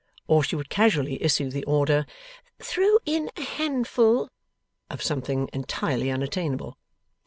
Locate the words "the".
1.51-1.63